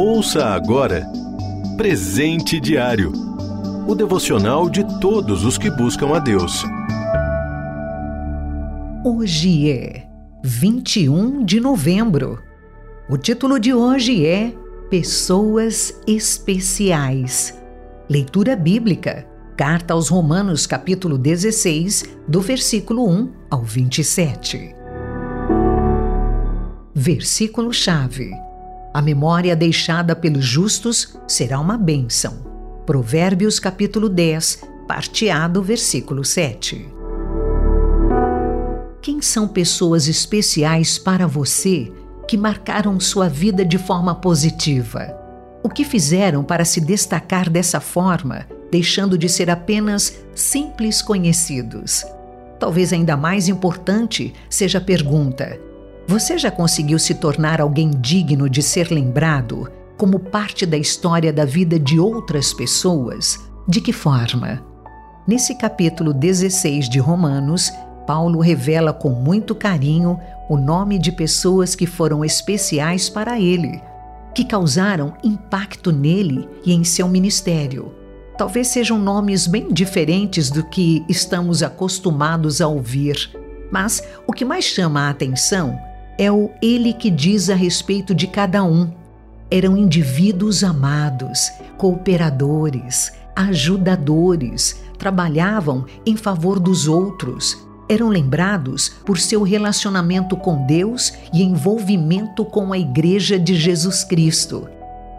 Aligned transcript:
Ouça 0.00 0.44
agora 0.44 1.10
Presente 1.76 2.60
Diário 2.60 3.10
o 3.84 3.96
devocional 3.96 4.70
de 4.70 4.84
todos 5.00 5.44
os 5.44 5.58
que 5.58 5.68
buscam 5.68 6.14
a 6.14 6.20
Deus. 6.20 6.62
Hoje 9.04 9.72
é 9.72 10.08
21 10.44 11.44
de 11.44 11.58
novembro. 11.58 12.40
O 13.10 13.18
título 13.18 13.58
de 13.58 13.74
hoje 13.74 14.24
é 14.24 14.54
Pessoas 14.88 16.00
Especiais. 16.06 17.60
Leitura 18.08 18.54
bíblica. 18.54 19.26
Carta 19.56 19.94
aos 19.94 20.08
Romanos, 20.08 20.64
capítulo 20.64 21.18
16, 21.18 22.04
do 22.28 22.40
versículo 22.40 23.10
1 23.10 23.32
ao 23.50 23.64
27. 23.64 24.76
Versículo-chave: 26.94 28.30
A 28.92 29.02
memória 29.02 29.54
deixada 29.54 30.16
pelos 30.16 30.44
justos 30.44 31.16
será 31.26 31.60
uma 31.60 31.76
bênção. 31.76 32.38
Provérbios, 32.86 33.60
capítulo 33.60 34.08
10, 34.08 34.62
parte 34.88 35.28
A 35.28 35.46
do 35.46 35.62
versículo 35.62 36.24
7. 36.24 36.88
Quem 39.02 39.20
são 39.20 39.46
pessoas 39.46 40.08
especiais 40.08 40.98
para 40.98 41.26
você 41.26 41.92
que 42.26 42.36
marcaram 42.36 42.98
sua 42.98 43.28
vida 43.28 43.64
de 43.64 43.76
forma 43.76 44.14
positiva? 44.14 45.14
O 45.62 45.68
que 45.68 45.84
fizeram 45.84 46.42
para 46.42 46.64
se 46.64 46.80
destacar 46.80 47.50
dessa 47.50 47.80
forma, 47.80 48.46
deixando 48.70 49.18
de 49.18 49.28
ser 49.28 49.50
apenas 49.50 50.18
simples 50.34 51.02
conhecidos? 51.02 52.04
Talvez 52.58 52.92
ainda 52.92 53.16
mais 53.16 53.48
importante 53.48 54.32
seja 54.48 54.78
a 54.78 54.80
pergunta: 54.80 55.60
você 56.08 56.38
já 56.38 56.50
conseguiu 56.50 56.98
se 56.98 57.14
tornar 57.14 57.60
alguém 57.60 57.90
digno 57.90 58.48
de 58.48 58.62
ser 58.62 58.90
lembrado 58.90 59.70
como 59.98 60.18
parte 60.18 60.64
da 60.64 60.78
história 60.78 61.30
da 61.30 61.44
vida 61.44 61.78
de 61.78 62.00
outras 62.00 62.54
pessoas? 62.54 63.38
De 63.68 63.78
que 63.82 63.92
forma? 63.92 64.64
Nesse 65.26 65.54
capítulo 65.54 66.14
16 66.14 66.88
de 66.88 66.98
Romanos, 66.98 67.70
Paulo 68.06 68.40
revela 68.40 68.90
com 68.90 69.10
muito 69.10 69.54
carinho 69.54 70.18
o 70.48 70.56
nome 70.56 70.98
de 70.98 71.12
pessoas 71.12 71.74
que 71.74 71.84
foram 71.84 72.24
especiais 72.24 73.10
para 73.10 73.38
ele, 73.38 73.78
que 74.34 74.46
causaram 74.46 75.12
impacto 75.22 75.92
nele 75.92 76.48
e 76.64 76.72
em 76.72 76.84
seu 76.84 77.06
ministério. 77.06 77.94
Talvez 78.38 78.68
sejam 78.68 78.98
nomes 78.98 79.46
bem 79.46 79.70
diferentes 79.70 80.50
do 80.50 80.64
que 80.64 81.04
estamos 81.06 81.62
acostumados 81.62 82.62
a 82.62 82.68
ouvir, 82.68 83.30
mas 83.70 84.02
o 84.26 84.32
que 84.32 84.46
mais 84.46 84.64
chama 84.64 85.02
a 85.02 85.10
atenção 85.10 85.78
é 86.18 86.30
o 86.30 86.50
ele 86.60 86.92
que 86.92 87.10
diz 87.10 87.48
a 87.48 87.54
respeito 87.54 88.14
de 88.14 88.26
cada 88.26 88.62
um. 88.62 88.90
Eram 89.50 89.76
indivíduos 89.76 90.62
amados, 90.62 91.50
cooperadores, 91.78 93.12
ajudadores, 93.34 94.82
trabalhavam 94.98 95.86
em 96.04 96.16
favor 96.16 96.58
dos 96.58 96.88
outros 96.88 97.68
eram 97.88 98.08
lembrados 98.08 98.90
por 99.04 99.18
seu 99.18 99.42
relacionamento 99.42 100.36
com 100.36 100.66
Deus 100.66 101.12
e 101.32 101.42
envolvimento 101.42 102.44
com 102.44 102.72
a 102.72 102.78
Igreja 102.78 103.38
de 103.38 103.54
Jesus 103.54 104.04
Cristo. 104.04 104.68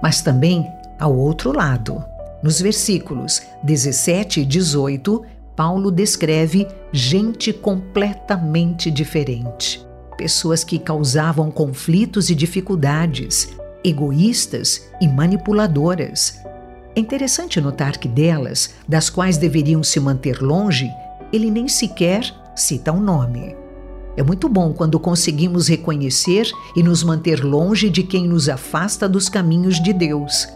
Mas 0.01 0.21
também 0.21 0.67
ao 0.99 1.15
outro 1.15 1.51
lado. 1.51 2.03
Nos 2.43 2.61
versículos 2.61 3.41
17 3.63 4.41
e 4.41 4.45
18, 4.45 5.25
Paulo 5.55 5.91
descreve 5.91 6.67
gente 6.91 7.51
completamente 7.51 8.89
diferente. 8.89 9.85
Pessoas 10.19 10.65
que 10.65 10.77
causavam 10.77 11.49
conflitos 11.49 12.29
e 12.29 12.35
dificuldades, 12.35 13.57
egoístas 13.85 14.89
e 14.99 15.07
manipuladoras. 15.07 16.41
É 16.93 16.99
interessante 16.99 17.61
notar 17.61 17.97
que 17.97 18.09
delas, 18.09 18.71
das 18.85 19.09
quais 19.09 19.37
deveriam 19.37 19.81
se 19.81 19.97
manter 19.97 20.41
longe, 20.41 20.91
ele 21.31 21.49
nem 21.49 21.69
sequer 21.69 22.35
cita 22.53 22.91
um 22.91 22.99
nome. 22.99 23.55
É 24.17 24.21
muito 24.21 24.49
bom 24.49 24.73
quando 24.73 24.99
conseguimos 24.99 25.69
reconhecer 25.69 26.51
e 26.75 26.83
nos 26.83 27.01
manter 27.01 27.41
longe 27.41 27.89
de 27.89 28.03
quem 28.03 28.27
nos 28.27 28.49
afasta 28.49 29.07
dos 29.07 29.29
caminhos 29.29 29.81
de 29.81 29.93
Deus. 29.93 30.49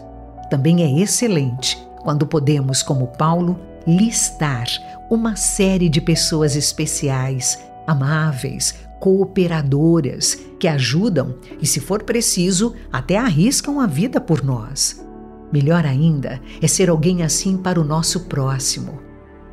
Também 0.50 0.82
é 0.82 1.00
excelente 1.02 1.78
quando 2.02 2.26
podemos, 2.26 2.82
como 2.82 3.06
Paulo, 3.06 3.58
listar 3.86 4.66
uma 5.08 5.36
série 5.36 5.88
de 5.88 6.02
pessoas 6.02 6.54
especiais, 6.54 7.58
amáveis, 7.86 8.74
cooperadoras, 9.04 10.40
que 10.58 10.66
ajudam 10.66 11.34
e, 11.60 11.66
se 11.66 11.78
for 11.78 12.02
preciso, 12.02 12.74
até 12.90 13.18
arriscam 13.18 13.78
a 13.78 13.86
vida 13.86 14.18
por 14.18 14.42
nós. 14.42 15.06
Melhor 15.52 15.84
ainda 15.84 16.40
é 16.62 16.66
ser 16.66 16.88
alguém 16.88 17.22
assim 17.22 17.58
para 17.58 17.78
o 17.78 17.84
nosso 17.84 18.20
próximo 18.20 19.04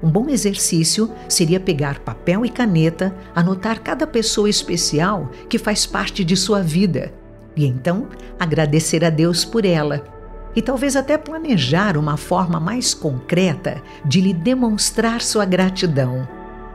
um 0.03 0.09
bom 0.09 0.29
exercício 0.29 1.11
seria 1.29 1.59
pegar 1.59 1.99
papel 1.99 2.43
e 2.43 2.49
caneta, 2.49 3.15
anotar 3.35 3.81
cada 3.81 4.07
pessoa 4.07 4.49
especial 4.49 5.29
que 5.47 5.59
faz 5.59 5.85
parte 5.85 6.23
de 6.23 6.35
sua 6.35 6.61
vida 6.61 7.13
e 7.55 7.65
então 7.65 8.07
agradecer 8.39 9.05
a 9.05 9.09
Deus 9.09 9.45
por 9.45 9.63
ela. 9.63 10.03
E 10.55 10.61
talvez 10.61 10.95
até 10.95 11.17
planejar 11.17 11.97
uma 11.97 12.17
forma 12.17 12.59
mais 12.59 12.93
concreta 12.93 13.81
de 14.03 14.19
lhe 14.19 14.33
demonstrar 14.33 15.21
sua 15.21 15.45
gratidão. 15.45 16.27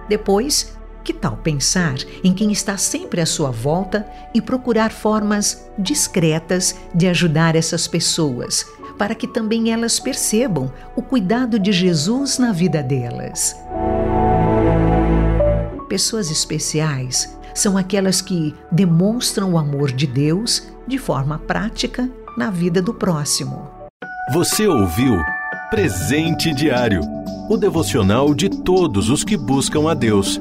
Depois, 0.08 0.78
que 1.06 1.12
tal 1.12 1.36
pensar 1.36 1.94
em 2.24 2.34
quem 2.34 2.50
está 2.50 2.76
sempre 2.76 3.20
à 3.20 3.26
sua 3.26 3.52
volta 3.52 4.04
e 4.34 4.42
procurar 4.42 4.90
formas 4.90 5.70
discretas 5.78 6.74
de 6.92 7.06
ajudar 7.06 7.54
essas 7.54 7.86
pessoas, 7.86 8.66
para 8.98 9.14
que 9.14 9.28
também 9.28 9.72
elas 9.72 10.00
percebam 10.00 10.68
o 10.96 11.02
cuidado 11.02 11.60
de 11.60 11.70
Jesus 11.70 12.38
na 12.38 12.50
vida 12.50 12.82
delas. 12.82 13.56
Pessoas 15.88 16.28
especiais 16.28 17.38
são 17.54 17.78
aquelas 17.78 18.20
que 18.20 18.52
demonstram 18.72 19.52
o 19.52 19.58
amor 19.58 19.92
de 19.92 20.08
Deus 20.08 20.64
de 20.88 20.98
forma 20.98 21.38
prática 21.38 22.10
na 22.36 22.50
vida 22.50 22.82
do 22.82 22.92
próximo. 22.92 23.70
Você 24.32 24.66
ouviu 24.66 25.16
Presente 25.70 26.52
Diário 26.52 27.00
o 27.48 27.56
devocional 27.56 28.34
de 28.34 28.48
todos 28.48 29.08
os 29.08 29.22
que 29.22 29.36
buscam 29.36 29.88
a 29.88 29.94
Deus. 29.94 30.40